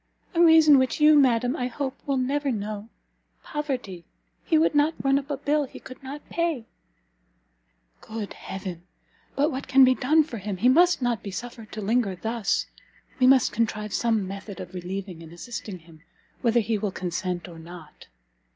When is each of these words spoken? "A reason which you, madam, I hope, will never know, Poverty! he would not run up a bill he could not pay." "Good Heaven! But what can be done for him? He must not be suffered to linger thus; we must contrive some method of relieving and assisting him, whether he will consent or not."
"A 0.33 0.41
reason 0.41 0.79
which 0.79 0.99
you, 0.99 1.15
madam, 1.15 1.55
I 1.55 1.67
hope, 1.67 1.95
will 2.07 2.17
never 2.17 2.51
know, 2.51 2.89
Poverty! 3.43 4.03
he 4.43 4.57
would 4.57 4.73
not 4.73 4.95
run 5.03 5.19
up 5.19 5.29
a 5.29 5.37
bill 5.37 5.65
he 5.65 5.79
could 5.79 6.01
not 6.01 6.27
pay." 6.27 6.65
"Good 8.01 8.33
Heaven! 8.33 8.87
But 9.35 9.51
what 9.51 9.67
can 9.67 9.83
be 9.85 9.93
done 9.93 10.23
for 10.23 10.39
him? 10.39 10.57
He 10.57 10.69
must 10.69 11.03
not 11.03 11.21
be 11.21 11.29
suffered 11.29 11.71
to 11.73 11.81
linger 11.81 12.15
thus; 12.15 12.65
we 13.19 13.27
must 13.27 13.51
contrive 13.51 13.93
some 13.93 14.27
method 14.27 14.59
of 14.59 14.73
relieving 14.73 15.21
and 15.21 15.31
assisting 15.31 15.77
him, 15.77 16.01
whether 16.41 16.61
he 16.61 16.79
will 16.79 16.91
consent 16.91 17.47
or 17.47 17.59
not." 17.59 18.07